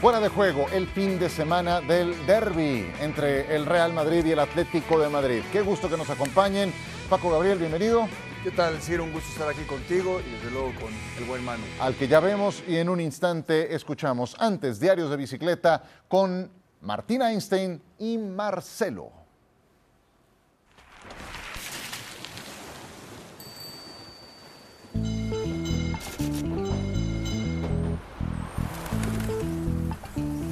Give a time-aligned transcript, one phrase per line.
[0.00, 4.38] Fuera de juego el fin de semana del derby entre el Real Madrid y el
[4.38, 5.42] Atlético de Madrid.
[5.50, 6.70] Qué gusto que nos acompañen.
[7.08, 8.06] Paco Gabriel, bienvenido.
[8.44, 9.04] ¿Qué tal, Ciro?
[9.04, 11.64] Un gusto estar aquí contigo y desde luego con el buen Manu.
[11.80, 16.50] Al que ya vemos y en un instante escuchamos antes Diarios de Bicicleta con
[16.82, 19.25] Martín Einstein y Marcelo.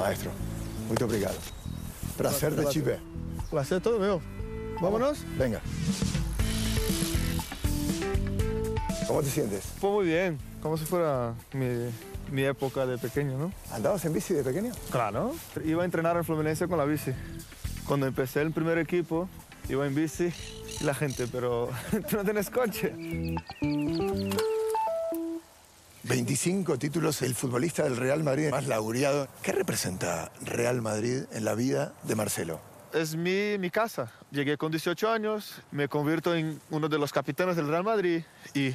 [0.05, 0.31] Maestro,
[0.87, 1.35] muito obrigado.
[2.19, 3.01] Prazer de te ver.
[3.49, 4.21] Placer todo meu.
[4.79, 5.25] Vámonos.
[5.39, 5.63] Venga.
[9.07, 9.65] ¿Cómo te sientes?
[9.81, 11.89] Fue muy bien, como si fuera mi,
[12.31, 13.51] mi época de pequeño, ¿no?
[13.73, 14.75] ¿Andabas en bici de pequeño?
[14.91, 15.35] Claro.
[15.65, 17.13] Iba a entrenar en Fluminense con la bici.
[17.87, 19.27] Cuando empecé el primer equipo,
[19.71, 20.31] iba en bici
[20.81, 21.71] y la gente, pero
[22.11, 22.93] tú no tienes coche.
[26.15, 29.27] 25 títulos, el futbolista del Real Madrid más laureado.
[29.43, 32.61] ¿Qué representa Real Madrid en la vida de Marcelo?
[32.93, 34.13] Es mi, mi casa.
[34.31, 38.23] Llegué con 18 años, me convierto en uno de los capitanes del Real Madrid
[38.55, 38.73] y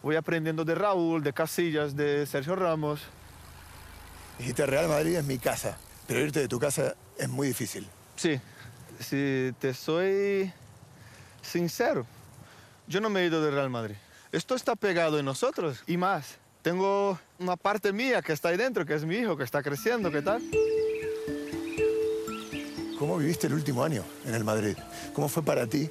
[0.00, 3.00] voy aprendiendo de Raúl, de Casillas, de Sergio Ramos.
[4.38, 5.76] Dijiste Real Madrid es mi casa,
[6.06, 7.84] pero irte de tu casa es muy difícil.
[8.14, 8.40] Sí,
[9.00, 10.52] si te soy
[11.42, 12.06] sincero,
[12.86, 13.96] yo no me he ido del Real Madrid.
[14.30, 16.38] Esto está pegado en nosotros y más.
[16.66, 20.10] Tengo una parte mía que está ahí dentro, que es mi hijo, que está creciendo,
[20.10, 20.42] ¿qué tal?
[22.98, 24.76] ¿Cómo viviste el último año en el Madrid?
[25.14, 25.88] ¿Cómo fue para ti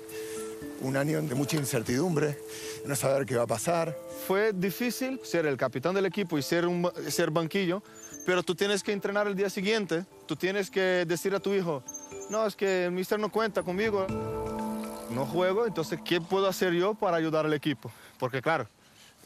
[0.82, 2.38] un año de mucha incertidumbre,
[2.86, 3.98] no saber qué va a pasar?
[4.28, 7.82] Fue difícil ser el capitán del equipo y ser, un, ser banquillo,
[8.26, 11.84] pero tú tienes que entrenar el día siguiente, tú tienes que decir a tu hijo,
[12.30, 14.08] no, es que el mister no cuenta conmigo,
[15.10, 17.90] no juego, entonces, ¿qué puedo hacer yo para ayudar al equipo?
[18.20, 18.68] Porque claro,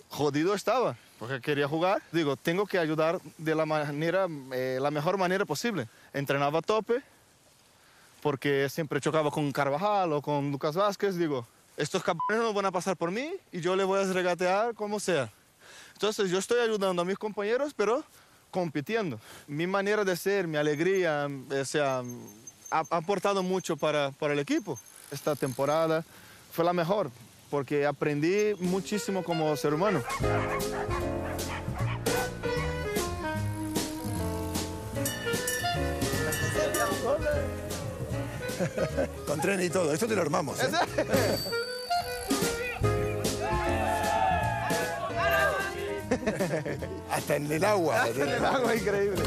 [0.10, 2.02] jodido estaba, porque quería jugar.
[2.12, 5.88] Digo, tengo que ayudar de la, manera, eh, la mejor manera posible.
[6.14, 7.04] Entrenaba a tope,
[8.22, 11.18] porque siempre chocaba con Carvajal o con Lucas Vázquez.
[11.18, 14.74] Digo, estos cabrones no van a pasar por mí y yo les voy a regatear
[14.74, 15.30] como sea.
[15.94, 18.04] Entonces, yo estoy ayudando a mis compañeros, pero
[18.50, 19.20] compitiendo.
[19.48, 22.02] Mi manera de ser, mi alegría, o sea,
[22.72, 24.80] ha, ha aportado mucho para, para el equipo.
[25.12, 26.06] Esta temporada
[26.54, 27.12] fue la mejor,
[27.50, 30.02] porque aprendí muchísimo como ser humano.
[39.28, 39.94] Con tren y todo.
[39.94, 40.58] Esto te lo armamos.
[40.64, 40.70] ¿eh?
[47.12, 48.08] Hasta en el agua.
[48.10, 49.22] En el agua, increíble.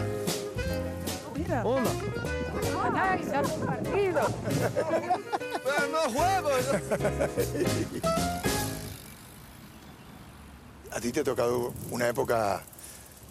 [1.37, 1.63] Mira,
[3.43, 4.33] los partidos.
[5.65, 5.99] Pero no.
[10.91, 12.63] A ti te ha tocado una época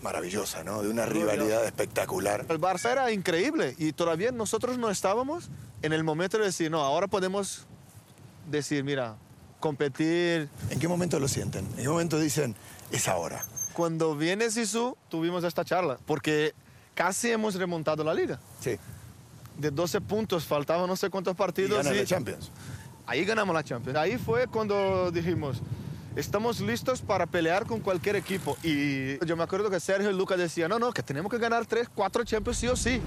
[0.02, 0.82] maravillosa, ¿no?
[0.82, 2.46] De una rivalidad espectacular.
[2.50, 5.50] El Barça era increíble y todavía nosotros no estábamos
[5.82, 7.66] en el momento de decir, no, ahora podemos
[8.50, 9.16] decir, mira,
[9.60, 10.50] competir.
[10.70, 11.66] ¿En qué momento lo sienten?
[11.78, 12.56] ¿En qué momento dicen,
[12.92, 13.44] es ahora?
[13.74, 16.54] Cuando viene Sisu, tuvimos esta charla, porque
[16.94, 18.40] casi hemos remontado la liga.
[18.60, 18.78] Sí.
[19.58, 21.78] De 12 puntos, faltaban no sé cuántos Y partidos.
[21.78, 22.52] ganan y- la Champions.
[23.06, 23.98] Ahí ganamos la Champions.
[23.98, 25.62] Ahí fue cuando dijimos,
[26.16, 28.58] estamos listos para pelear con cualquier equipo.
[28.64, 31.66] Y yo me acuerdo que Sergio y Lucas decían, no, no, que tenemos que ganar
[31.66, 33.02] 3, 4 Champions sí o sí.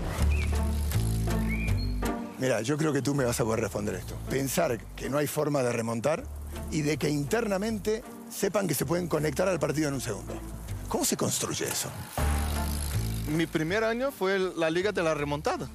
[2.39, 4.17] Mira, yo creo que tú me vas a poder responder esto.
[4.28, 6.25] Pensar que no hay forma de remontar
[6.71, 10.34] y de que internamente sepan que se pueden conectar al partido en un segundo.
[10.89, 11.89] ¿Cómo se construye eso?
[13.28, 15.69] Mi primer año fue la liga de la remontada.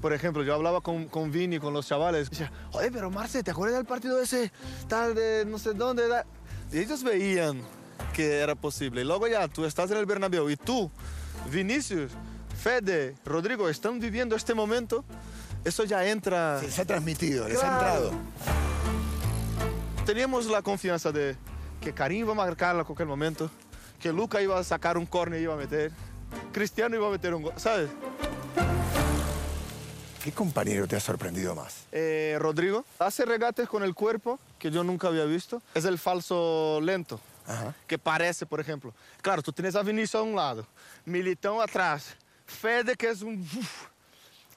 [0.00, 2.30] Por ejemplo, yo hablaba con, con Vini, con los chavales.
[2.30, 4.52] Decía, oye, pero Marce, ¿te acuerdas del partido ese
[4.88, 6.08] tal de no sé dónde?
[6.08, 6.26] da-?"
[6.72, 7.60] Y ellos veían
[8.14, 9.02] que era posible.
[9.02, 10.90] Y luego ya tú estás en el Bernabéu y tú,
[11.50, 12.12] Vinicius,
[12.62, 15.04] Fede, Rodrigo, están viviendo este momento.
[15.66, 16.60] Eso ya entra...
[16.60, 18.12] Se les ha transmitido, les ha entrado.
[20.04, 21.36] Teníamos la confianza de
[21.80, 23.50] que Karim iba a marcar a cualquier momento,
[23.98, 25.90] que Luca iba a sacar un córner y iba a meter,
[26.52, 27.90] Cristiano iba a meter un gol, ¿sabes?
[30.22, 31.86] ¿Qué compañero te ha sorprendido más?
[31.90, 35.60] Eh, Rodrigo hace regates con el cuerpo que yo nunca había visto.
[35.74, 37.74] Es el falso lento, Ajá.
[37.88, 38.94] que parece, por ejemplo.
[39.20, 40.64] Claro, tú tienes a Vinicius a un lado,
[41.04, 42.14] Militão atrás,
[42.46, 43.44] Fede que es un...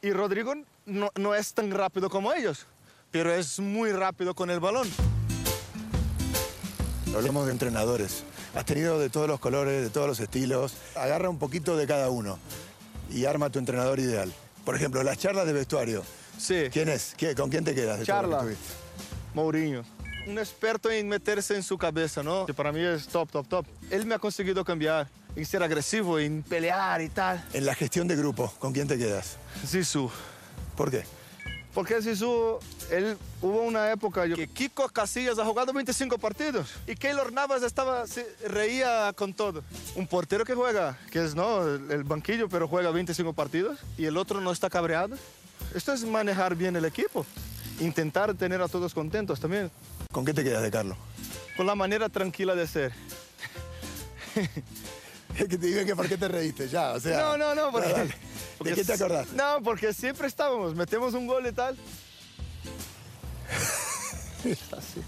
[0.02, 0.54] y Rodrigo
[0.90, 2.66] no, no es tan rápido como ellos,
[3.12, 4.88] pero es muy rápido con el balón.
[7.16, 8.24] Hablamos de entrenadores.
[8.56, 10.74] Has tenido de todos los colores, de todos los estilos.
[10.96, 12.38] Agarra un poquito de cada uno
[13.10, 14.34] y arma tu entrenador ideal.
[14.66, 16.04] Por ejemplo, las charlas de vestuario.
[16.38, 16.66] Sí.
[16.72, 17.14] ¿Quién es?
[17.18, 18.00] ¿Qué- ¿Con quién te quedas?
[18.00, 18.40] de que Charla.
[18.40, 18.64] tuviste?
[19.34, 19.84] Mourinho.
[20.28, 22.46] un experto en meterse en su cabeza, ¿no?
[22.46, 23.66] Que para mí es top, top, top.
[23.90, 27.44] Él me ha conseguido cambiar en ser agresivo, en pelear y tal.
[27.54, 29.38] En la gestión de grupo, ¿con quién te quedas?
[29.68, 30.12] Sisu.
[30.80, 31.04] ¿Por qué?
[31.74, 32.58] Porque Sisu,
[32.90, 37.64] él hubo una época yo- que Kiko Casillas ha jugado 25 partidos y Keylor Navas
[37.64, 39.62] estaba, se reía con todo.
[39.96, 44.06] Un portero que juega, que es no el, el banquillo, pero juega 25 partidos y
[44.06, 45.18] el otro no está cabreado.
[45.76, 47.26] Esto es manejar bien el equipo,
[47.82, 49.70] intentar tener a todos contentos también,
[50.14, 50.98] ¿Con qué te quedas de Carlos?
[51.58, 52.94] con la manera tranquila de ser.
[55.40, 57.22] Es que te digo que por qué te reíste ya, o sea...
[57.22, 58.14] No, no, no, porque, dale.
[58.58, 59.32] porque ¿De qué te acordás?
[59.34, 61.78] No, porque siempre estábamos, metemos un gol y tal.
[64.78, 65.02] Así,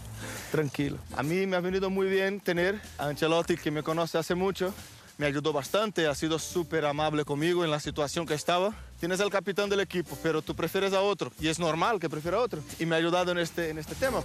[0.52, 0.98] tranquilo.
[1.16, 4.74] A mí me ha venido muy bien tener a Ancelotti, que me conoce hace mucho.
[5.18, 8.74] Me ayudó bastante, ha sido súper amable conmigo en la situación que estaba.
[9.00, 12.38] Tienes al capitán del equipo, pero tú prefieres a otro, y es normal que prefiera
[12.38, 12.64] a otro.
[12.80, 14.24] Y me ha ayudado en este, en este tema.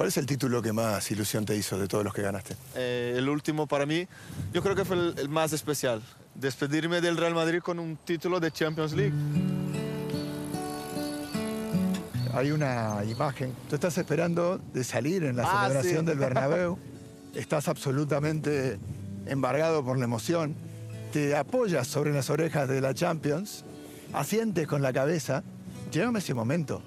[0.00, 2.56] ¿Cuál es el título que más ilusión te hizo de todos los que ganaste?
[2.74, 4.08] Eh, el último para mí,
[4.50, 6.00] yo creo que fue el, el más especial.
[6.34, 9.12] Despedirme del Real Madrid con un título de Champions League.
[12.32, 13.52] Hay una imagen.
[13.68, 16.06] Tú estás esperando de salir en la Ah, celebración sí.
[16.06, 16.78] del Bernabéu.
[17.34, 18.78] Estás absolutamente
[19.26, 20.54] embargado por la emoción.
[21.12, 23.66] Te apoyas sobre las orejas de la Champions.
[24.14, 25.42] Asientes con la cabeza.
[25.92, 26.82] Llévame ese momento.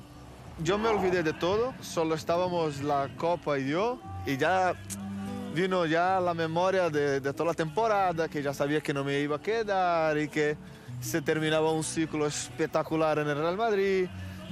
[0.59, 4.73] Yo me olvidé de todo, solo estábamos la Copa y yo, y ya
[5.55, 9.19] vino ya la memoria de, de toda la temporada, que ya sabía que no me
[9.19, 10.55] iba a quedar y que
[11.01, 14.07] se terminaba un ciclo espectacular en el Real Madrid,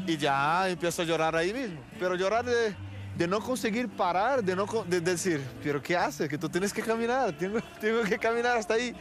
[0.08, 1.80] y ya empiezo a llorar ahí mismo.
[2.00, 2.76] Pero llorar de,
[3.16, 6.28] de no conseguir parar, de, no, de decir, pero ¿qué haces?
[6.28, 8.96] Que tú tienes que caminar, tengo, tengo que caminar hasta ahí.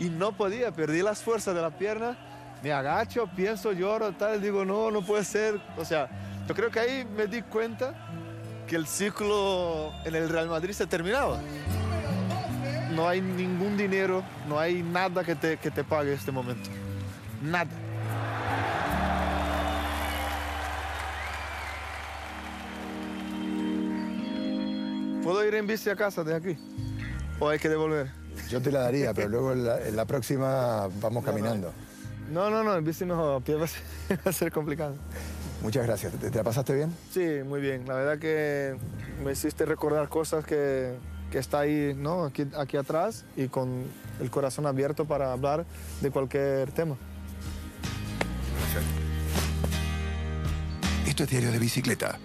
[0.00, 2.16] Y no podía, perdí las fuerzas de la pierna,
[2.62, 5.60] me agacho, pienso, lloro, tal, digo, no, no puede ser.
[5.76, 6.08] O sea,
[6.46, 7.94] yo creo que ahí me di cuenta
[8.66, 11.40] que el ciclo en el Real Madrid se terminaba.
[12.94, 16.70] No hay ningún dinero, no hay nada que te, que te pague este momento.
[17.42, 17.70] Nada.
[25.22, 26.56] ¿Puedo ir en bici a casa de aquí?
[27.40, 28.10] ¿O hay que devolver?
[28.48, 31.72] Yo te la daría, pero luego en la, en la próxima vamos caminando.
[32.30, 33.82] No, no, no, en bici a pie va a ser,
[34.24, 34.94] va a ser complicado.
[35.66, 36.12] Muchas gracias.
[36.12, 36.94] ¿Te, te la pasaste bien?
[37.10, 37.88] Sí, muy bien.
[37.88, 38.76] La verdad que
[39.24, 40.94] me hiciste recordar cosas que,
[41.28, 42.24] que está ahí, ¿no?
[42.24, 43.82] Aquí, aquí atrás y con
[44.20, 45.66] el corazón abierto para hablar
[46.00, 46.96] de cualquier tema.
[51.04, 52.20] Esto es Diario de Bicicleta.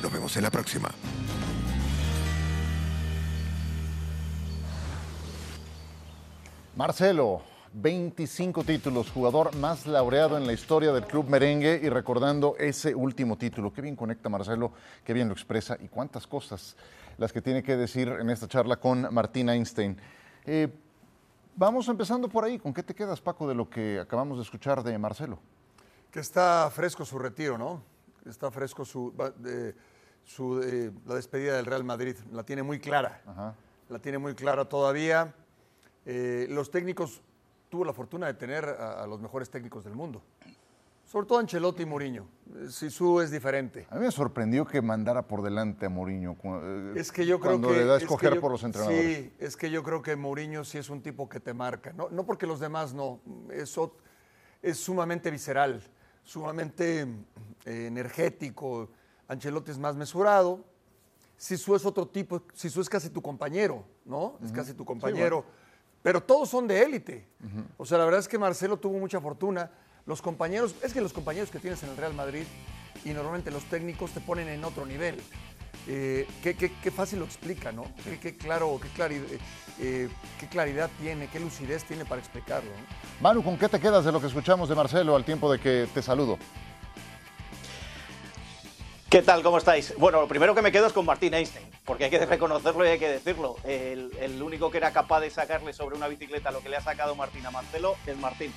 [0.00, 0.88] Nos vemos en la próxima.
[6.76, 7.42] Marcelo,
[7.78, 13.36] 25 títulos, jugador más laureado en la historia del club merengue y recordando ese último
[13.36, 13.70] título.
[13.70, 14.72] Qué bien conecta Marcelo,
[15.04, 16.74] qué bien lo expresa y cuántas cosas
[17.18, 19.94] las que tiene que decir en esta charla con Martín Einstein.
[20.46, 20.68] Eh,
[21.54, 22.58] vamos empezando por ahí.
[22.58, 25.38] ¿Con qué te quedas, Paco, de lo que acabamos de escuchar de Marcelo?
[26.10, 27.82] Que está fresco su retiro, ¿no?
[28.24, 29.12] Está fresco su,
[29.44, 32.16] eh, la despedida del Real Madrid.
[32.32, 33.20] La tiene muy clara.
[33.26, 33.54] Ajá.
[33.90, 35.34] La tiene muy clara todavía.
[36.06, 37.20] Eh, los técnicos,
[37.68, 40.22] tuvo la fortuna de tener a, a los mejores técnicos del mundo.
[41.04, 42.26] Sobre todo Ancelotti y Mourinho.
[42.68, 43.86] Sisu es diferente.
[43.90, 46.36] A mí me sorprendió que mandara por delante a Mourinho.
[46.42, 47.74] eh, Es que yo creo cuando que.
[47.76, 49.16] le da a es que escoger yo- por los entrenadores.
[49.16, 51.92] Sí, es que yo creo que Mourinho sí es un tipo que te marca.
[51.92, 53.20] No, no porque los demás no.
[53.52, 53.94] Eso
[54.62, 55.80] es sumamente visceral,
[56.24, 57.02] sumamente
[57.64, 58.88] eh, energético.
[59.28, 60.64] Ancelotti es más mesurado.
[61.36, 62.42] Sisu es otro tipo.
[62.52, 64.38] Sisu es casi tu compañero, ¿no?
[64.42, 65.44] Es casi tu compañero.
[66.06, 67.26] Pero todos son de élite.
[67.78, 69.72] O sea, la verdad es que Marcelo tuvo mucha fortuna.
[70.06, 72.44] Los compañeros, es que los compañeros que tienes en el Real Madrid
[73.04, 75.16] y normalmente los técnicos te ponen en otro nivel.
[75.88, 77.86] Eh, qué, fácil lo explica, ¿no?
[78.22, 79.26] Qué, claro, qué, claridad,
[79.78, 82.70] qué claridad tiene, qué lucidez tiene para explicarlo.
[83.20, 85.88] Manu, ¿con qué te quedas de lo que escuchamos de Marcelo al tiempo de que
[85.92, 86.38] te saludo?
[89.16, 89.42] ¿Qué tal?
[89.42, 89.94] ¿Cómo estáis?
[89.96, 92.90] Bueno, lo primero que me quedo es con Martín Einstein, porque hay que reconocerlo y
[92.90, 93.56] hay que decirlo.
[93.64, 96.82] El, el único que era capaz de sacarle sobre una bicicleta lo que le ha
[96.82, 98.52] sacado Martín a Marcelo es Martín.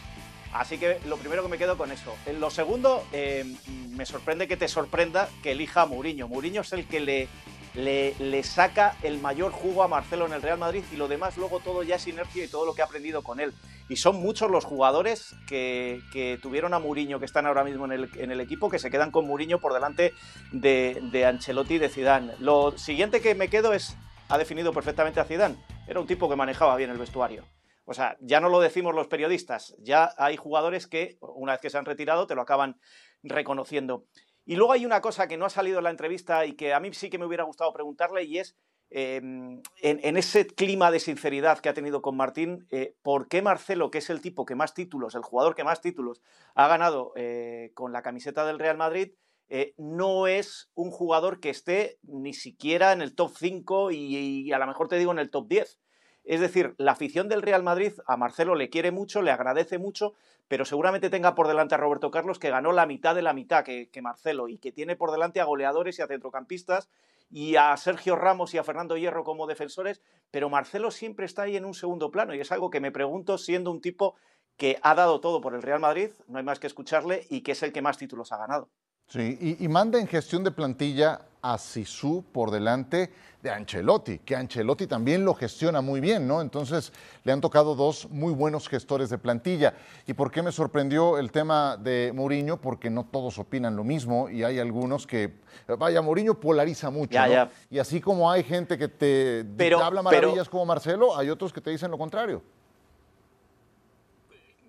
[0.51, 2.13] Así que lo primero que me quedo con eso.
[2.37, 3.45] Lo segundo, eh,
[3.91, 6.27] me sorprende que te sorprenda que elija a Mourinho.
[6.27, 7.29] Mourinho es el que le,
[7.75, 11.59] le, saca el mayor jugo a Marcelo en el Real Madrid y lo demás luego
[11.59, 13.53] todo ya es inercia y todo lo que ha aprendido con él.
[13.89, 17.91] Y son muchos los jugadores que, que tuvieron a Mourinho, que están ahora mismo en
[17.91, 20.13] el, en el equipo, que se quedan con Mourinho por delante
[20.51, 22.33] de, de Ancelotti y de Zidane.
[22.39, 23.95] Lo siguiente que me quedo es,
[24.27, 25.57] ha definido perfectamente a Zidane.
[25.87, 27.45] Era un tipo que manejaba bien el vestuario.
[27.85, 31.71] O sea, ya no lo decimos los periodistas, ya hay jugadores que una vez que
[31.71, 32.79] se han retirado te lo acaban
[33.23, 34.05] reconociendo.
[34.49, 36.79] Y luego hay una cosa que no ha salido en la entrevista y que a
[36.79, 38.57] mí sí que me hubiera gustado preguntarle y es,
[38.89, 43.91] en, en ese clima de sinceridad que ha tenido con Martín, eh, ¿por qué Marcelo,
[43.91, 46.23] que es el tipo que más títulos, el jugador que más títulos
[46.55, 49.11] ha ganado eh, con la camiseta del Real Madrid,
[49.49, 54.51] eh, no es un jugador que esté ni siquiera en el top 5 y, y
[54.51, 55.79] a lo mejor te digo en el top 10?
[56.29, 60.13] Es decir, la afición del Real Madrid a Marcelo le quiere mucho, le agradece mucho,
[60.47, 63.63] pero seguramente tenga por delante a Roberto Carlos, que ganó la mitad de la mitad
[63.63, 66.87] que, Marcelo y que tiene por delante a goleadores y a centrocampistas
[67.31, 71.57] y a Sergio Ramos y a Fernando Hierro como defensores, pero Marcelo siempre está ahí
[71.57, 74.13] en un segundo plano y es algo que me pregunto siendo un tipo
[74.55, 77.53] que ha dado todo por el Real Madrid, no hay más que escucharle y que
[77.53, 78.69] es el que más títulos ha ganado.
[79.07, 84.35] Sí, y, y manda en gestión de plantilla a Sisu por delante de Ancelotti, que
[84.35, 86.41] Ancelotti también lo gestiona muy bien, ¿no?
[86.41, 86.91] Entonces
[87.23, 89.73] le han tocado dos muy buenos gestores de plantilla.
[90.05, 92.59] ¿Y por qué me sorprendió el tema de Mourinho?
[92.59, 95.35] Porque no todos opinan lo mismo y hay algunos que,
[95.77, 97.31] vaya, Mourinho polariza mucho, Ya, ¿no?
[97.33, 97.51] ya.
[97.69, 101.29] Y así como hay gente que te Pero- te habla pero- maravillas como Marcelo, hay
[101.29, 102.41] otros que te dicen lo contrario.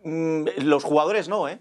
[0.05, 1.61] Mm, los jugadores no, ¿eh?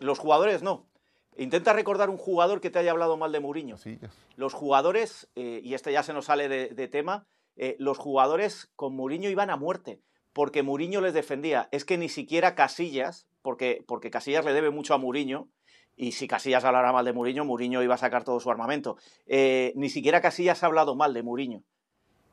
[0.00, 0.86] Los jugadores no.
[1.36, 3.76] Intenta recordar un jugador que te haya hablado mal de Mourinho.
[4.00, 4.10] Es.
[4.36, 7.26] Los jugadores, eh, y este ya se nos sale de, de tema,
[7.56, 10.00] eh, los jugadores con Mourinho iban a muerte,
[10.32, 11.68] porque Mourinho les defendía.
[11.72, 15.48] Es que ni siquiera Casillas, porque, porque Casillas le debe mucho a Mourinho,
[15.94, 18.96] y si Casillas hablara mal de Mourinho, Mourinho iba a sacar todo su armamento.
[19.26, 21.62] Eh, ni siquiera Casillas ha hablado mal de Mourinho.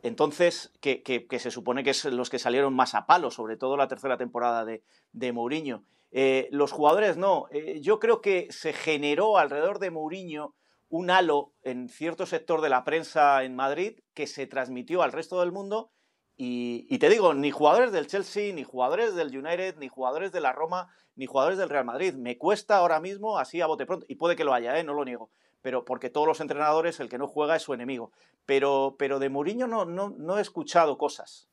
[0.02, 3.56] Entonces, que, que- que se supone que es los que salieron más a palo, sobre
[3.56, 4.84] todo la tercera temporada de,
[5.14, 5.84] de Mourinho.
[6.16, 7.48] Eh, los jugadores no.
[7.50, 10.54] Eh, yo creo que se generó alrededor de Mourinho
[10.90, 15.40] un halo en cierto sector de la prensa en Madrid que se transmitió al resto
[15.40, 15.90] del mundo.
[16.36, 20.52] Y, te digo, ni jugadores del Chelsea, ni jugadores del United, ni jugadores de la
[20.52, 22.14] Roma, ni jugadores del Real Madrid.
[22.16, 24.84] Me cuesta ahora mismo, así a bote pronto, y puede que lo haya, ¿eh?
[24.84, 25.30] no lo niego,
[25.62, 28.12] pero porque todos los entrenadores, el que no juega es su enemigo.
[28.46, 31.48] Pero, pero de Mourinho no, no, no he escuchado cosas.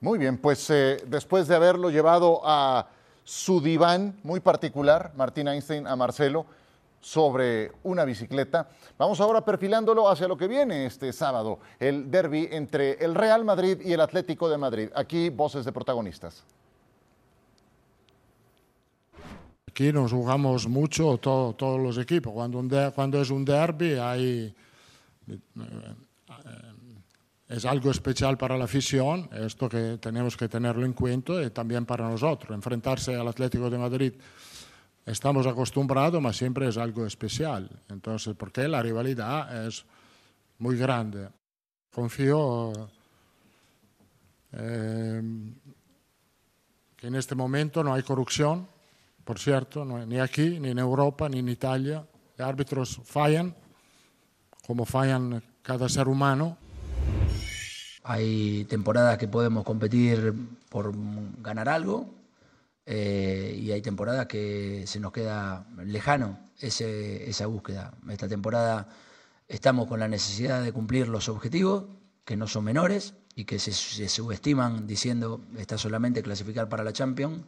[0.00, 2.90] Muy bien, pues eh, después de haberlo llevado a
[3.26, 6.46] su diván muy particular, Martín Einstein, a Marcelo,
[7.00, 12.92] sobre una bicicleta, vamos ahora perfilándolo hacia lo que viene este sábado, el derby entre
[13.04, 14.88] el Real Madrid y el Atlético de Madrid.
[14.94, 16.44] Aquí voces de protagonistas.
[19.68, 22.32] Aquí nos jugamos mucho todo- todos los equipos.
[22.32, 22.62] Cuando,
[22.94, 24.54] cuando es un derby hay,
[27.48, 31.86] es algo especial para la afición, esto que tenemos que tenerlo en cuenta y también
[31.86, 32.54] para nosotros.
[32.54, 34.12] Enfrentarse al Atlético de Madrid
[35.04, 37.70] estamos acostumbrados, pero siempre es algo especial.
[37.88, 39.84] Entonces, porque la rivalidad es
[40.58, 41.28] muy grande.
[41.92, 42.72] Confío
[44.52, 45.22] eh,
[46.96, 48.66] que en este momento no hay corrupción,
[49.24, 52.04] por cierto, no- ni aquí, ni en Europa, ni en Italia.
[52.36, 53.54] Los árbitros fallan,
[54.66, 56.58] como fallan cada ser humano.
[58.02, 60.32] Hay temporadas que podemos competir
[60.68, 60.92] por
[61.42, 62.14] ganar algo
[62.86, 67.94] eh, y hay temporadas que se nos queda lejano ese- esa búsqueda.
[68.08, 68.88] Esta temporada
[69.48, 71.84] estamos con la necesidad de cumplir los objetivos,
[72.24, 76.92] que no son menores y que se, se subestiman diciendo está solamente clasificar para la
[76.92, 77.44] Champions,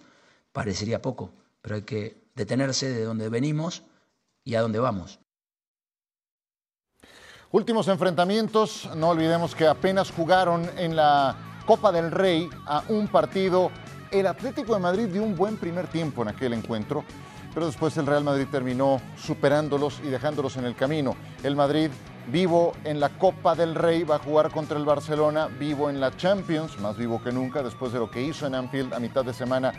[0.52, 3.84] parecería poco, pero hay que detenerse de donde venimos
[4.44, 5.20] y a dónde vamos.
[7.50, 13.70] Últimos enfrentamientos, no olvidemos que apenas jugaron en la Copa del Rey a un partido.
[14.10, 17.04] El Atlético de Madrid dio un buen primer tiempo en aquel encuentro,
[17.54, 21.16] pero después el Real Madrid terminó superándolos y dejándolos en el camino.
[21.42, 21.90] El Madrid,
[22.30, 26.14] vivo en la Copa del Rey, va a jugar contra el Barcelona, vivo en la
[26.14, 29.32] Champions, más vivo que nunca después de lo que hizo en Anfield a mitad de
[29.32, 29.72] semana.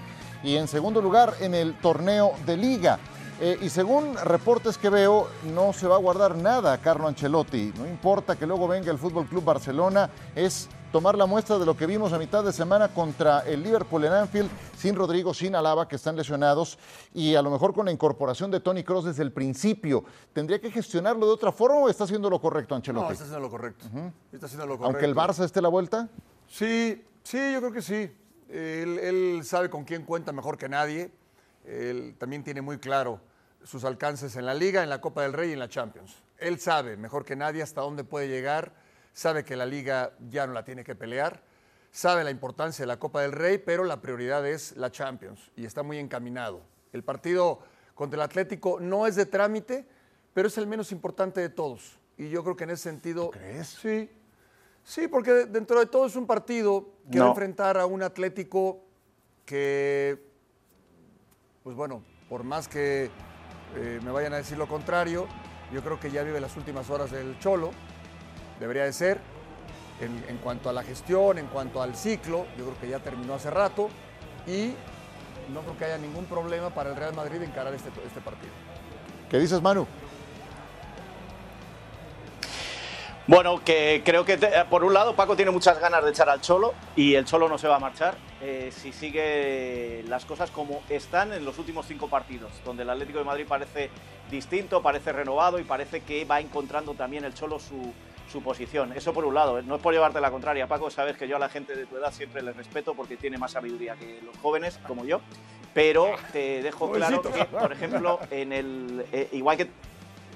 [0.43, 2.97] Y en segundo lugar, en el torneo de Liga.
[3.41, 7.71] Eh, y según reportes que veo, no se va a guardar nada a Carlo Ancelotti.
[7.77, 11.77] No importa que luego venga el Fútbol Club Barcelona, es tomar la muestra de lo
[11.77, 15.87] que vimos a mitad de semana contra el Liverpool en Anfield, sin Rodrigo, sin Alaba,
[15.87, 16.77] que están lesionados,
[17.13, 20.03] y a lo mejor con la incorporación de Tony Cross desde el principio.
[20.33, 23.05] ¿Tendría que gestionarlo de otra forma o está haciendo lo correcto Ancelotti?
[23.05, 23.85] No, está haciendo lo correcto.
[24.33, 24.85] Está haciendo lo correcto.
[24.85, 26.09] Aunque el Barça esté la vuelta.
[26.45, 28.11] Sí, sí, yo creo que sí.
[28.49, 31.13] Él, él sabe con quién cuenta mejor que nadie.
[31.63, 33.21] Él también tiene muy claro
[33.63, 36.15] sus alcances en la Liga, en la Copa del Rey y en la Champions.
[36.37, 38.73] Él sabe mejor que nadie hasta dónde puede llegar,
[39.13, 41.43] sabe que la Liga ya no la tiene que pelear,
[41.91, 45.65] sabe la importancia de la Copa del Rey, pero la prioridad es la Champions y
[45.65, 46.61] está muy encaminado.
[46.93, 47.59] El partido
[47.95, 49.85] contra el Atlético no es de trámite,
[50.33, 51.99] pero es el menos importante de todos.
[52.17, 53.31] Y yo creo que en ese sentido...
[53.31, 53.67] crees?
[53.67, 54.09] Sí,
[54.89, 58.81] Sí, porque dentro de todo es un partido que va a enfrentar a un Atlético
[59.45, 60.19] que,
[61.61, 63.11] pues bueno, por más que
[63.75, 65.27] eh, me vayan a decir lo contrario.
[65.71, 67.71] Yo creo que ya vive las últimas horas del Cholo,
[68.59, 69.19] debería de ser.
[70.01, 73.33] En, en cuanto a la gestión, en cuanto al ciclo, yo creo que ya terminó
[73.33, 73.89] hace rato
[74.47, 74.73] y
[75.53, 78.53] no creo que haya ningún problema para el Real Madrid encarar este, este partido.
[79.29, 79.85] ¿Qué dices, Manu?
[83.29, 86.41] Bueno, que creo que te- por un lado Paco tiene muchas ganas de echar al
[86.41, 90.81] Cholo y el Cholo no se va a marchar eh, si sigue las cosas como
[90.89, 93.91] están en los últimos cinco partidos, donde el Atlético de Madrid parece
[94.31, 97.93] distinto, parece renovado y parece que va encontrando también el Cholo su,
[98.31, 98.93] su posición.
[98.93, 99.63] Eso por un lado, ¿eh?
[99.63, 101.97] no es por llevarte la contraria, Paco, sabes que yo a la gente de tu
[101.97, 105.21] edad siempre les respeto porque tiene más sabiduría que los jóvenes como yo,
[105.75, 109.69] pero te dejo claro que, por ejemplo, en el eh, igual que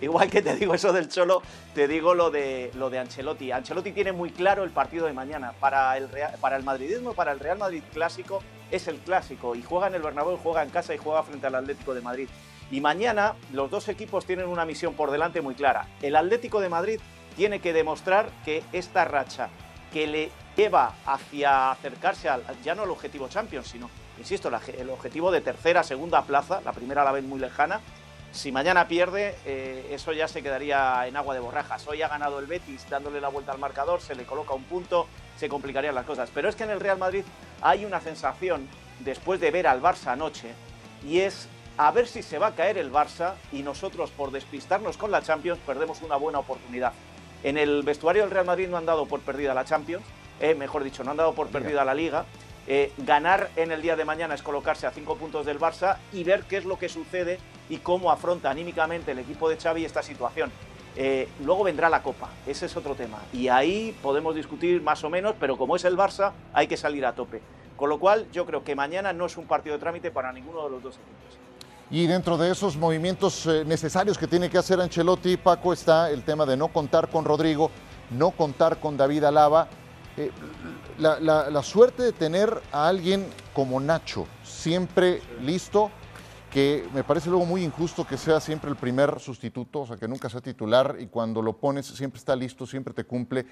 [0.04, 1.42] Igual que te digo eso del Cholo,
[1.74, 3.52] te digo lo de, lo de Ancelotti.
[3.52, 5.54] Ancelotti tiene muy claro el partido de mañana.
[5.60, 9.56] Para el, Real- para el madridismo, para el Real Madrid clásico, es el clásico.
[9.56, 12.28] Y juega en el Bernabéu, juega en casa y juega frente al Atlético de Madrid.
[12.70, 15.88] Y mañana los dos equipos tienen una misión por delante muy clara.
[16.02, 17.00] El Atlético de Madrid
[17.38, 19.50] tiene que demostrar que esta racha
[19.92, 25.32] que le lleva hacia acercarse al, ya no al objetivo Champions, sino, insisto, el objetivo
[25.32, 27.80] de tercera, segunda plaza, la primera a la vez muy lejana,
[28.34, 31.88] si mañana pierde, eh, eso ya se quedaría en agua de borrajas.
[31.88, 35.08] Hoy ha ganado el Betis dándole la vuelta al marcador, se le coloca un punto,
[35.38, 36.30] se complicarían las cosas.
[36.34, 37.24] Pero es que en el Real Madrid
[37.62, 38.68] hay una sensación,
[39.02, 40.50] después de ver al Barça anoche,
[41.08, 41.48] y es
[41.78, 45.22] a ver si se va a caer el Barça y nosotros, por despistarnos con la
[45.22, 46.94] Champions, perdemos una buena oportunidad.
[47.44, 50.06] En el vestuario del Real Madrid no han dado por perdida la Champions,
[50.40, 52.26] eh, mejor dicho, no han dado por perdida la Liga.
[52.66, 56.24] Eh, ganar en el día de mañana es colocarse a cinco puntos del Barça y
[56.24, 57.38] ver qué es lo que sucede
[57.74, 60.52] y cómo afronta anímicamente el equipo de Xavi esta situación.
[60.96, 63.18] Eh, luego vendrá la Copa, ese es otro tema.
[63.34, 67.04] Y ahí podemos discutir más o menos, pero como es el Barça, hay que salir
[67.04, 67.42] a tope.
[67.76, 70.64] Con lo cual, yo creo que mañana no es un partido de trámite para ninguno
[70.64, 71.40] de los dos equipos.
[71.90, 76.22] Y dentro de esos movimientos eh, necesarios que tiene que hacer Ancelotti, Paco, está el
[76.22, 77.72] tema de no contar con Rodrigo,
[78.12, 79.68] no contar con David Alaba.
[80.16, 80.30] Eh,
[81.00, 85.90] la, suerte de tener a alguien como Nacho, siempre listo,
[86.54, 90.08] que me parece luego muy injusto que sea siempre el primer sustituto, o sea, que
[90.08, 93.48] nunca sea titular y cuando lo pones siempre está listo, siempre te cumple,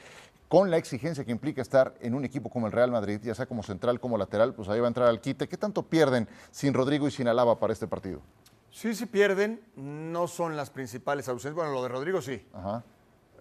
[0.48, 3.48] con la exigencia que implica estar en un equipo como el Real Madrid, ya sea
[3.48, 5.48] como central, como lateral, pues ahí va a entrar al quite.
[5.48, 8.22] ¿Qué tanto pierden sin Rodrigo y sin Alaba para este partido?
[8.70, 11.56] Sí, sí pierden, no son las principales ausencias.
[11.56, 12.46] Bueno, lo de Rodrigo sí.
[12.54, 12.84] Ajá.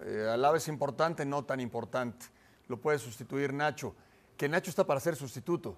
[0.03, 2.27] Eh, Alaba es importante, no tan importante.
[2.67, 3.95] Lo puede sustituir Nacho.
[4.39, 5.77] Que Nacho está para ser sustituto.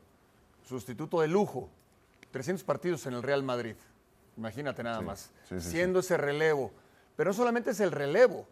[0.62, 1.68] Sustituto de lujo.
[2.32, 3.76] 300 partidos en el Real Madrid.
[4.36, 5.30] Imagínate nada más.
[5.48, 6.72] sí, sí, Siendo ese relevo.
[7.14, 8.48] Pero no solamente es el relevo.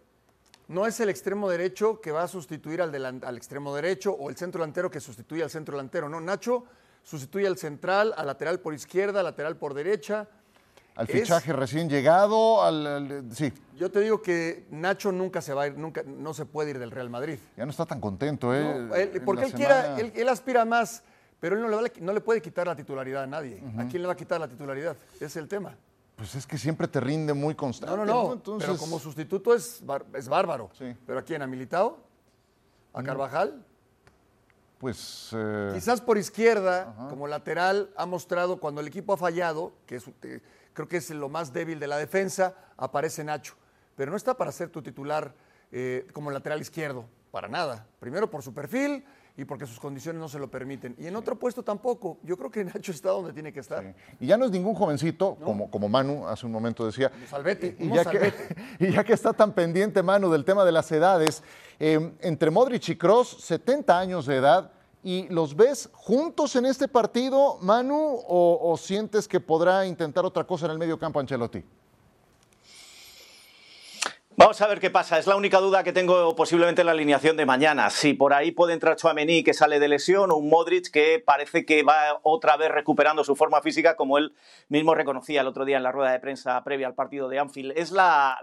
[0.69, 4.37] No es el extremo derecho que va a sustituir al, al extremo derecho o el
[4.37, 6.09] centro delantero que sustituye al centro delantero.
[6.09, 6.65] No, Nacho
[7.03, 10.29] sustituye al central, al lateral por izquierda, lateral por derecha.
[10.95, 15.55] Al Es- fichaje recién llegado, al, al- sí, Yo te digo que Nacho nunca se
[15.55, 17.39] va a ir, nunca, no se puede ir del Real Madrid.
[17.57, 18.63] ya no está tan contento, ¿eh?
[18.63, 21.03] No, él- porque él, quiera, él aspira más,
[21.41, 23.63] pero él no le, va- no le puede quitar la titularidad a nadie.
[23.79, 24.97] ¿A quién le va a quitar la titularidad?
[25.17, 25.75] Ese es el tema.
[26.17, 27.97] Pues es que siempre te rinde muy constante.
[27.97, 28.33] No, no, no.
[28.35, 30.71] Entonces, Pero como sustituto es, bar- es bárbaro.
[30.79, 30.95] Sí.
[31.07, 31.41] ¿Pero a quién?
[31.43, 31.99] ¿A Militao?
[32.93, 33.65] ¿A Carvajal?
[34.79, 35.31] pues...
[35.35, 40.05] eh, Quizás por izquierda, como lateral, ha mostrado cuando el equipo ha fallado, que es,
[40.23, 40.41] eh,
[40.73, 43.55] creo que es lo más débil de la defensa, aparece Nacho.
[43.97, 45.35] Pero no está para ser tu titular
[45.73, 47.87] eh, como lateral izquierdo, para nada.
[47.99, 49.05] Primero por su perfil
[49.41, 50.95] y porque sus condiciones no se lo permiten.
[50.99, 52.19] Y en otro puesto tampoco.
[52.23, 53.95] Yo creo que Nacho está donde tiene que estar.
[54.21, 57.11] Y ya no es ningún jovencito, como, como Manu hace un momento decía.
[57.27, 58.57] Salvete, Y uno ya, que, salvete.
[58.79, 61.43] y ya que está tan pendiente, Manu, del tema de las edades,
[61.79, 64.73] eh, entre Modric y Cross, 70 años de edad,
[65.03, 70.45] ¿y los ves juntos en este partido, Manu, o, o sientes que podrá intentar otra
[70.45, 71.65] cosa en el medio campo Ancelotti?
[74.41, 75.19] Vamos a ver qué pasa.
[75.19, 77.91] Es la única duda que tengo posiblemente en la alineación de mañana.
[77.91, 81.67] Si por ahí puede entrar Chouameni que sale de lesión o un Modric que parece
[81.67, 84.35] que va otra vez recuperando su forma física como él
[84.71, 87.75] mismo reconocía el otro día en la rueda de prensa previa al partido de Anfield.
[87.77, 88.39] Es la,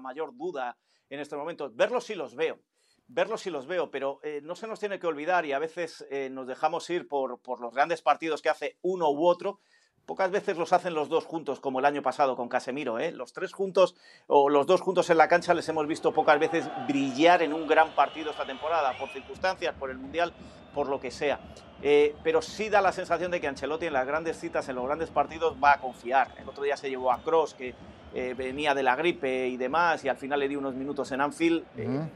[0.00, 0.78] mayor duda
[1.10, 1.76] en estos momentos.
[1.76, 2.58] Verlos sí los veo.
[3.06, 6.02] Verlos sí los veo, pero eh, no se nos tiene que olvidar y a veces
[6.10, 9.60] eh, nos dejamos ir por los grandes partidos que hace uno u otro.
[10.06, 12.98] Pocas veces los hacen los dos juntos, como el año pasado con Casemiro.
[12.98, 13.12] ¿eh?
[13.12, 13.94] Los tres juntos
[14.26, 17.66] o los dos juntos en la cancha les hemos visto pocas veces brillar en un
[17.66, 20.32] gran partido esta temporada, por circunstancias, por el Mundial,
[20.74, 21.38] por lo que sea.
[21.82, 24.84] Eh, pero sí da la sensación de que Ancelotti en las grandes citas, en los
[24.84, 26.28] grandes partidos, va a confiar.
[26.38, 27.74] El otro día se llevó a Cross, que
[28.12, 31.20] eh, venía de la gripe y demás, y al final le dio unos minutos en
[31.20, 31.64] Anfield.
[31.76, 32.08] Eh,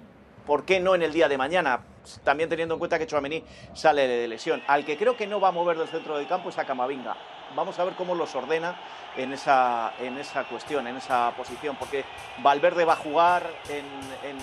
[0.46, 1.80] ¿Por qué no en el día de mañana?
[2.22, 3.42] También teniendo en cuenta que Chouameni
[3.72, 4.62] sale de lesión.
[4.66, 7.16] Al que creo que no va a mover del centro del campo es a Camavinga.
[7.54, 8.76] Vamos a ver cómo los ordena
[9.16, 12.04] en esa, en esa cuestión, en esa posición, porque
[12.42, 13.48] Valverde va a jugar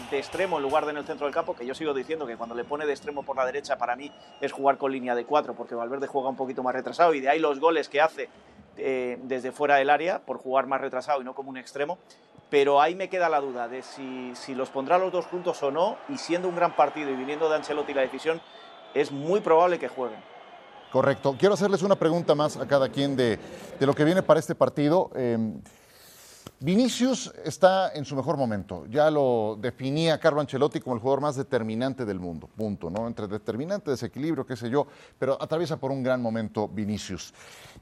[0.09, 2.37] de extremo en lugar de en el centro del campo, que yo sigo diciendo que
[2.37, 5.25] cuando le pone de extremo por la derecha para mí es jugar con línea de
[5.25, 8.29] cuatro, porque Valverde juega un poquito más retrasado y de ahí los goles que hace
[8.77, 11.97] eh, desde fuera del área por jugar más retrasado y no como un extremo.
[12.49, 15.71] Pero ahí me queda la duda de si, si los pondrá los dos juntos o
[15.71, 18.41] no, y siendo un gran partido y viniendo de Ancelotti la decisión,
[18.93, 20.19] es muy probable que jueguen.
[20.91, 21.35] Correcto.
[21.39, 23.39] Quiero hacerles una pregunta más a cada quien de,
[23.79, 25.09] de lo que viene para este partido.
[25.15, 25.53] Eh,
[26.59, 28.85] Vinicius está en su mejor momento.
[28.87, 32.49] Ya lo definía Carlo Ancelotti como el jugador más determinante del mundo.
[32.57, 33.07] Punto, ¿no?
[33.07, 34.85] Entre determinante, desequilibrio, qué sé yo,
[35.17, 37.33] pero atraviesa por un gran momento Vinicius.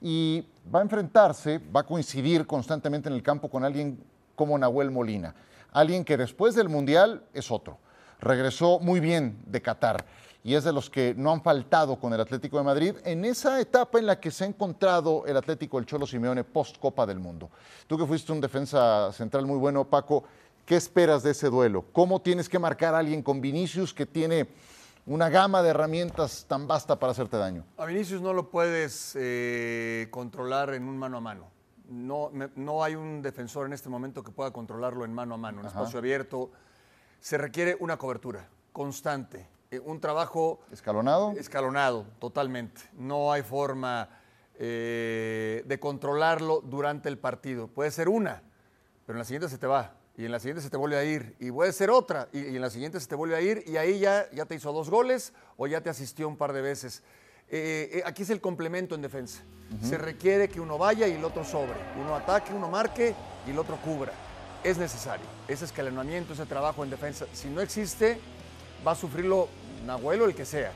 [0.02, 4.02] Y va a enfrentarse, va a coincidir constantemente en el campo con alguien
[4.36, 5.34] como Nahuel Molina.
[5.72, 7.80] Alguien que después del Mundial es otro.
[8.19, 10.06] Regresó muy bien de Qatar
[10.43, 13.60] y es de los que no han faltado con el Atlético de Madrid en esa
[13.60, 17.19] etapa en la que se ha encontrado el Atlético el Cholo Simeone post Copa del
[17.19, 17.49] Mundo.
[17.88, 20.23] Tú que fuiste un defensa central muy bueno, Paco,
[20.65, 21.86] ¿qué esperas de ese duelo?
[21.91, 24.47] ¿Cómo tienes que marcar a alguien con Vinicius que tiene
[25.06, 27.65] una gama de herramientas tan vasta para hacerte daño?
[27.78, 31.47] A Vinicius no lo puedes eh, controlar en un mano a mano.
[31.89, 35.38] No, me- no hay un defensor en este momento que pueda controlarlo en mano a
[35.38, 35.80] mano, en Ajá.
[35.80, 36.52] espacio abierto.
[37.19, 41.34] Se requiere una cobertura constante, eh, un trabajo ¿Escalonado?
[41.38, 42.82] escalonado, totalmente.
[42.97, 44.10] No hay forma
[44.55, 47.67] eh, de controlarlo durante el partido.
[47.67, 48.41] Puede ser una,
[49.05, 49.93] pero en la siguiente se te va.
[50.17, 51.36] Y en la siguiente se te vuelve a ir.
[51.39, 52.27] Y puede ser otra.
[52.34, 53.63] Y, y en la siguiente se te vuelve a ir.
[53.65, 56.62] Y ahí ya, ya te hizo dos goles o ya te asistió un par de
[56.62, 57.03] veces.
[57.51, 59.41] Eh, eh, aquí es el complemento en defensa.
[59.82, 61.73] Se requiere que uno vaya y el otro sobre.
[61.99, 63.15] Uno ataque, uno marque
[63.47, 64.12] y el otro cubra.
[64.63, 65.25] Es necesario.
[65.47, 67.25] Ese escalonamiento, ese trabajo en defensa.
[67.34, 68.19] Si no existe,
[68.86, 69.48] va a sufrirlo
[69.86, 70.72] Nahuel o el que sea.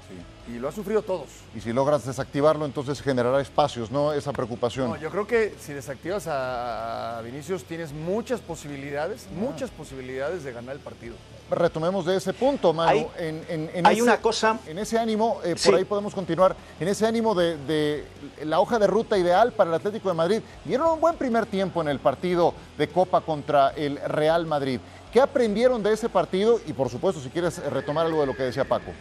[0.47, 1.27] Y lo ha sufrido todos.
[1.55, 4.11] Y si logras desactivarlo, entonces generará espacios, ¿no?
[4.11, 4.89] Esa preocupación.
[4.89, 9.33] No, yo creo que si desactivas a, Vinicius tienes muchas posibilidades, Ah.
[9.35, 11.15] muchas posibilidades de ganar el partido.
[11.49, 12.89] Retomemos de ese punto, Manu.
[12.89, 15.73] Hay- en, en- en hay ese- una cosa- En ese ánimo, eh, por Sí.
[15.75, 16.55] ahí podemos continuar.
[16.79, 18.05] En ese ánimo de, de
[18.43, 20.41] la hoja de ruta ideal para el Atlético de Madrid.
[20.65, 24.79] Dieron un buen primer tiempo en el partido de Copa contra el Real Madrid.
[25.13, 26.59] ¿Qué aprendieron de ese partido?
[26.65, 28.91] Y por supuesto, si quieres eh, retomar algo de lo que decía Paco.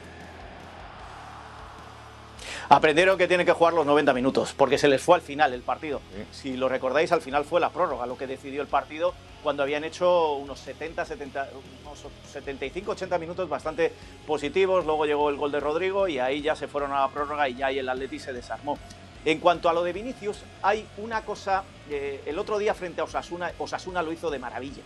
[2.69, 5.63] Aprendieron que tienen que jugar los 90 minutos, porque se les fue al final el
[5.63, 6.03] partido.
[6.31, 9.85] Si lo recordáis, al final fue la prórroga lo que decidió el partido cuando habían
[9.85, 11.49] hecho unos 70, 70,
[11.87, 13.93] unos 75, 80 minutos bastante
[14.27, 14.85] positivos.
[14.85, 17.57] Luego llegó el gol de Rodrigo y ahí ya se fueron a la prórroga y
[17.57, 18.79] ya ahí el Atleti se desarmó.
[19.25, 23.05] En cuanto a lo de Vinicius, hay una cosa, eh, el otro día frente a
[23.05, 24.83] Osasuna, Osasuna lo hizo de maravilla.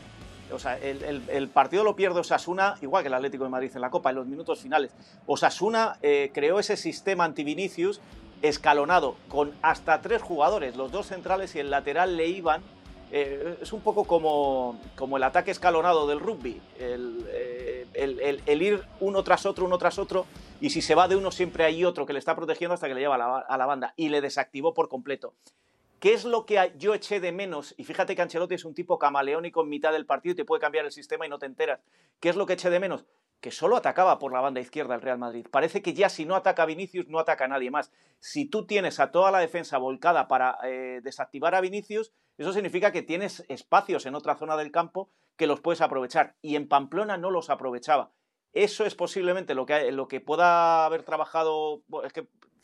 [0.52, 3.90] O sea, el, partido lo pierde Osasuna, igual que el Atlético de Madrid en la
[3.90, 4.92] Copa, en los minutos finales.
[5.26, 8.00] Osasuna eh, creó ese sistema anti-Vinicius
[8.42, 12.62] escalonado, con hasta tres jugadores, los dos centrales y el lateral le iban.
[13.12, 18.82] eh, es un poco como, como el ataque escalonado del rugby, el, eh, el- ir
[18.98, 20.26] uno tras otro, uno tras otro,
[20.60, 22.94] y si se va de uno siempre hay otro que le está protegiendo hasta que
[22.94, 25.34] le lleva a la banda, y le desactivó por completo.
[26.00, 27.74] ¿Qué es lo que yo eché de menos?
[27.78, 30.60] Y fíjate que Ancelotti es un tipo camaleónico en mitad del partido y te puede
[30.60, 31.80] cambiar el sistema y no te enteras.
[32.20, 33.06] ¿Qué es lo que eché de menos?
[33.40, 35.46] Que solo atacaba por la banda izquierda el Real Madrid.
[35.50, 37.92] Parece que ya si no ataca a Vinicius, no ataca a nadie más.
[38.20, 42.92] Si tú tienes a toda la defensa volcada para eh, desactivar a Vinicius, eso significa
[42.92, 46.36] que tienes espacios en otra zona del campo que los puedes aprovechar.
[46.42, 48.10] Y en Pamplona no los aprovechaba.
[48.52, 51.82] Eso es posiblemente lo que, lo que pueda haber trabajado.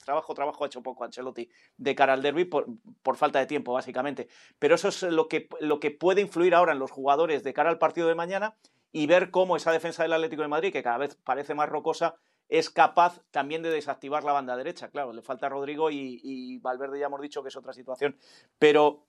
[0.03, 2.67] Trabajo, trabajo ha hecho poco Ancelotti de cara al derby por,
[3.03, 4.29] por falta de tiempo, básicamente.
[4.59, 7.71] Pero eso es lo que, lo que puede influir ahora en los jugadores de cara
[7.71, 8.57] al partido de mañana
[8.93, 12.17] y ver cómo esa defensa del Atlético de Madrid, que cada vez parece más rocosa,
[12.49, 14.91] es capaz también de desactivar la banda derecha.
[14.91, 18.19] Claro, le falta Rodrigo y, y Valverde ya hemos dicho que es otra situación.
[18.59, 19.07] Pero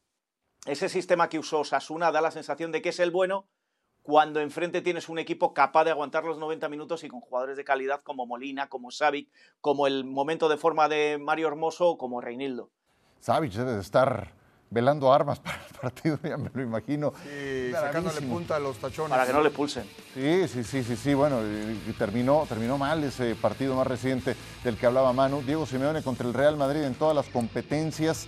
[0.65, 3.49] ese sistema que usó Sasuna da la sensación de que es el bueno
[4.03, 7.63] cuando enfrente tienes un equipo capaz de aguantar los 90 minutos y con jugadores de
[7.63, 9.29] calidad como Molina, como Savic,
[9.61, 12.69] como el momento de forma de Mario Hermoso o como Reinildo.
[13.19, 14.33] Savic debe de estar
[14.69, 17.13] velando armas para el partido, ya me lo imagino.
[17.25, 19.11] Y sacándole punta a los tachones.
[19.11, 19.85] Para que no le pulsen.
[20.13, 24.35] Sí, sí, sí, sí, sí, bueno, y- y terminó, terminó mal ese partido más reciente
[24.63, 25.41] del que hablaba Manu.
[25.43, 28.27] Diego Simeone contra el Real Madrid en todas las competencias.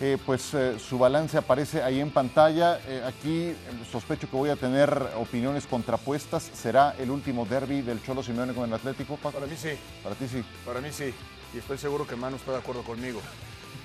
[0.00, 2.78] Eh, pues eh, su balance aparece ahí en pantalla.
[2.86, 3.52] Eh, aquí
[3.90, 6.44] sospecho que voy a tener opiniones contrapuestas.
[6.54, 9.16] ¿Será el último derby del Cholo Simeone con el Atlético?
[9.16, 9.32] Paco?
[9.32, 9.70] Para mí sí,
[10.04, 10.44] Para ti sí.
[10.64, 11.12] para mí sí.
[11.52, 13.20] Y estoy seguro que Manu está de acuerdo conmigo.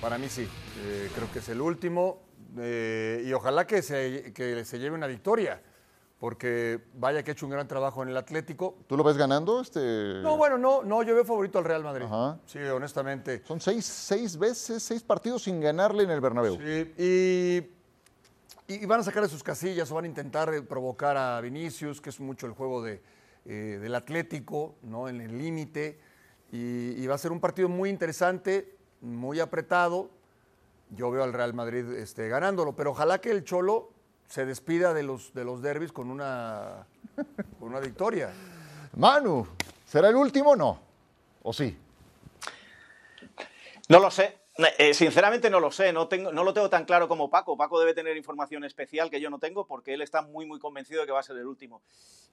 [0.00, 0.46] Para mí sí.
[1.14, 2.22] Creo que es el último.
[2.56, 5.60] y ojalá que se, que se lleve una victoria.
[6.24, 8.78] Porque vaya que ha hecho un gran trabajo en el Atlético.
[8.86, 9.60] ¿Tú lo ves ganando?
[9.60, 10.22] Este...
[10.22, 12.06] No, bueno, no, no, yo veo favorito al Real Madrid.
[12.06, 12.38] Ajá.
[12.46, 13.42] Sí, honestamente.
[13.44, 16.56] Son seis, seis veces, seis partidos sin ganarle en el Bernabéu.
[16.56, 16.94] Sí,
[18.66, 21.38] y, y van a sacar de sus casillas o van a intentar eh, provocar a
[21.42, 23.02] Vinicius, que es mucho el juego de,
[23.44, 25.10] eh, del Atlético, ¿no?
[25.10, 26.00] En el límite.
[26.50, 30.08] Y, y va a ser un partido muy interesante, muy apretado.
[30.88, 33.90] Yo veo al Real Madrid este, ganándolo, pero ojalá que el Cholo
[34.28, 36.86] se despida de los, de los derbis con una,
[37.58, 38.32] con una victoria.
[38.96, 39.46] Manu,
[39.86, 40.80] ¿será el último o no?
[41.42, 41.76] ¿O sí?
[43.88, 44.38] No lo sé.
[44.78, 47.56] Eh, sinceramente no lo sé, no, tengo, no lo tengo tan claro como Paco.
[47.56, 51.00] Paco debe tener información especial que yo no tengo porque él está muy, muy convencido
[51.00, 51.82] de que va a ser el último.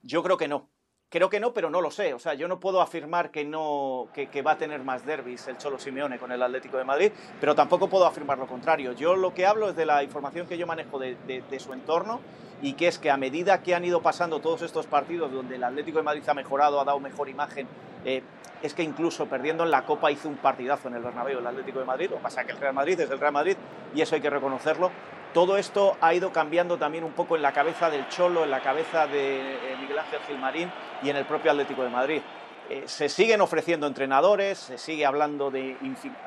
[0.04, 0.70] Yo creo que no.
[1.12, 2.14] Creo que no, pero no lo sé.
[2.14, 5.58] O sea, yo no puedo afirmar que, no, que, va a tener más derbis el
[5.58, 8.94] Cholo Simeone con el Atlético de Madrid, pero tampoco puedo afirmar lo contrario.
[8.94, 12.22] Yo lo que hablo es de la información que yo manejo de su entorno
[12.62, 15.64] y que es que a medida que han ido pasando todos estos partidos donde el
[15.64, 17.68] Atlético de Madrid ha mejorado, ha dado mejor imagen,
[18.06, 18.22] eh,
[18.62, 21.80] es que incluso perdiendo en la Copa hizo un partidazo en el Bernabéu el Atlético
[21.80, 23.58] de Madrid, lo que pasa es que el Real Madrid es el Real Madrid
[23.96, 24.92] y eso hay que reconocerlo.
[25.34, 28.62] Todo esto ha ido cambiando también un poco en la cabeza del Cholo, en la
[28.62, 30.70] cabeza de eh, Miguel Ángel Gilmarín
[31.02, 32.22] y en el propio Atlético de Madrid.
[32.70, 35.78] Eh, se siguen ofreciendo entrenadores, se sigue hablando de...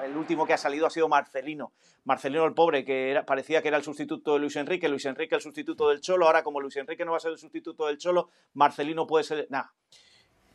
[0.02, 1.72] El último que ha salido ha sido Marcelino.
[2.04, 5.42] Marcelino el pobre, que parecía que era el sustituto de Luis Enrique, Luis Enrique el
[5.42, 8.30] sustituto del Cholo, ahora como Luis Enrique no va a ser el sustituto del Cholo,
[8.54, 9.46] Marcelino puede ser...
[9.50, 9.74] Nada.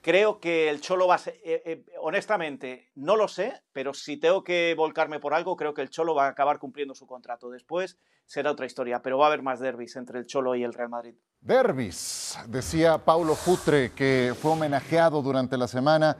[0.01, 4.17] Creo que el Cholo va a ser, eh, eh, honestamente, no lo sé, pero si
[4.17, 7.49] tengo que volcarme por algo, creo que el Cholo va a acabar cumpliendo su contrato.
[7.49, 10.73] Después será otra historia, pero va a haber más derbis entre el Cholo y el
[10.73, 11.15] Real Madrid.
[11.41, 16.15] Derbis, decía Paulo Futre, que fue homenajeado durante la semana.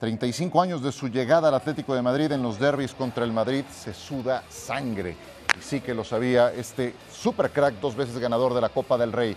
[0.00, 3.64] 35 años de su llegada al Atlético de Madrid en los derbis contra el Madrid,
[3.70, 5.16] se suda sangre.
[5.58, 9.34] Y sí que lo sabía este supercrack, dos veces ganador de la Copa del Rey.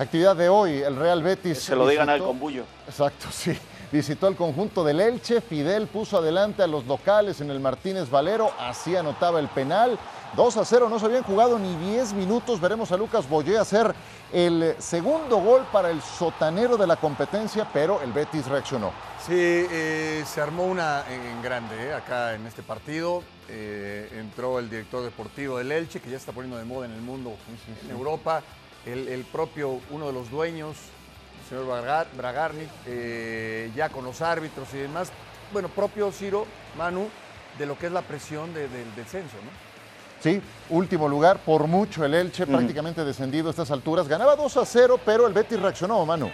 [0.00, 1.58] Actividad de hoy, el Real Betis.
[1.58, 2.64] Que se lo digan al combullo.
[2.86, 3.52] Exacto, sí.
[3.92, 8.50] Visitó el conjunto del Elche, Fidel puso adelante a los locales en el Martínez Valero,
[8.58, 9.98] así anotaba el penal.
[10.36, 12.62] 2 a 0, no se habían jugado ni 10 minutos.
[12.62, 13.94] Veremos a Lucas Boyé hacer
[14.32, 18.92] el segundo gol para el sotanero de la competencia, pero el Betis reaccionó.
[19.26, 23.22] Sí, eh, se armó una en grande eh, acá en este partido.
[23.48, 27.02] Eh, entró el director deportivo del Elche, que ya está poniendo de moda en el
[27.02, 27.36] mundo,
[27.84, 28.42] en Europa.
[28.86, 30.76] El, el propio, uno de los dueños,
[31.42, 35.10] el señor Bragar, Bragarni, eh, ya con los árbitros y demás.
[35.52, 36.46] Bueno, propio Ciro,
[36.78, 37.08] Manu,
[37.58, 39.70] de lo que es la presión de, del descenso, ¿no?
[40.22, 42.50] Sí, último lugar, por mucho el Elche, mm.
[42.50, 44.06] prácticamente descendido a estas alturas.
[44.06, 46.30] Ganaba 2 a 0, pero el Betis reaccionó, Manu.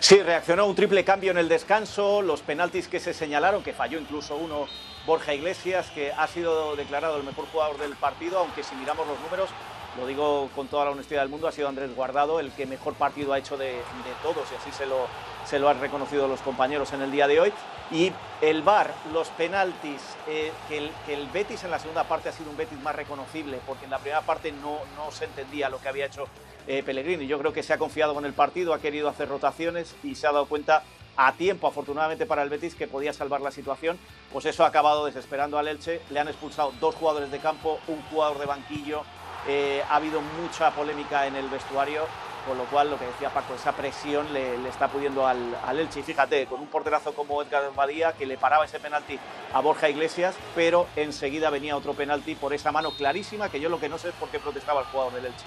[0.00, 3.98] Sí, reaccionó un triple cambio en el descanso, los penaltis que se señalaron, que falló
[3.98, 4.66] incluso uno
[5.06, 9.20] Borja Iglesias, que ha sido declarado el mejor jugador del partido, aunque si miramos los
[9.20, 9.48] números,
[9.96, 12.94] lo digo con toda la honestidad del mundo, ha sido Andrés Guardado el que mejor
[12.94, 13.80] partido ha hecho de,
[14.22, 15.06] todos y así se lo,
[15.46, 17.52] se lo han reconocido los compañeros en el día de hoy.
[17.92, 22.28] Y el VAR, los penaltis, eh, que, el, que, el, Betis en la segunda parte
[22.28, 25.68] ha sido un Betis más reconocible, porque en la primera parte no, no se entendía
[25.68, 26.26] lo que había hecho
[26.66, 27.28] eh, Pellegrini.
[27.28, 30.26] Yo creo que se ha confiado con el partido, ha querido hacer rotaciones y se
[30.26, 30.82] ha dado cuenta
[31.16, 33.98] a tiempo, afortunadamente para el Betis, que podía salvar la situación.
[34.32, 36.00] Pues eso ha acabado desesperando al Elche.
[36.10, 39.02] Le han expulsado dos jugadores de campo, un jugador de banquillo.
[39.48, 42.02] Eh, ha habido mucha polémica en el vestuario
[42.46, 46.00] con lo cual lo que decía Paco, esa presión le, está pudiendo al, al, Elche.
[46.00, 49.18] Y fíjate, con un porterazo como Edgar Badía que le paraba ese penalti
[49.52, 53.80] a Borja Iglesias, pero enseguida venía otro penalti por esa mano clarísima, que yo lo
[53.80, 55.44] que no sé es por qué protestaba el jugador del Elche.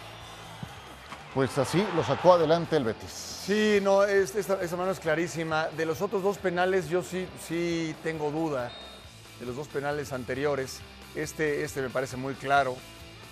[1.34, 3.40] Pues así lo sacó adelante el Betis.
[3.46, 5.68] Sí, no, es, esta, mano es clarísima.
[5.70, 8.72] De los otros dos penales yo sí, sí tengo duda,
[9.40, 10.80] de los dos penales anteriores.
[11.16, 12.76] Este, este me parece muy claro.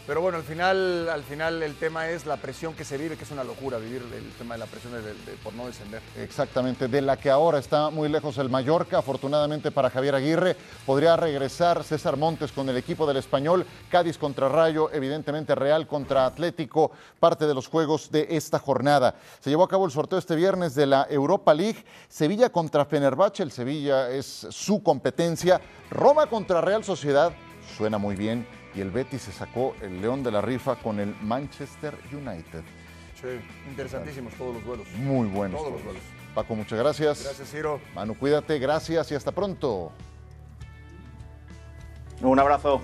[0.07, 3.25] Pero bueno, al final, al final el tema es la presión que se vive, que
[3.25, 6.01] es una locura vivir el tema de la presión de, por no descender.
[6.15, 8.99] Exactamente, de la que ahora está muy lejos el Mallorca.
[8.99, 13.65] Afortunadamente para Javier Aguirre podría regresar César Montes con el equipo del español.
[13.91, 19.15] Cádiz contra Rayo, evidentemente Real contra Atlético, parte de los juegos de esta jornada.
[19.41, 21.83] Se llevó a cabo el sorteo este viernes de la Europa League.
[22.07, 25.59] Sevilla contra Fenerbahce, el Sevilla es su competencia.
[25.91, 27.33] Roma contra Real Sociedad,
[27.77, 31.15] suena muy bien y el Betis se sacó el león de la rifa con el
[31.21, 32.61] Manchester United.
[33.19, 33.27] Sí,
[33.67, 34.87] interesantísimos todos los duelos.
[34.97, 35.59] Muy buenos.
[35.59, 35.83] Todos, todos.
[35.85, 36.03] los duelos.
[36.35, 37.23] Paco, muchas gracias.
[37.23, 37.81] Gracias, Ciro.
[37.95, 39.91] Manu, cuídate, gracias y hasta pronto.
[42.21, 42.81] Un abrazo.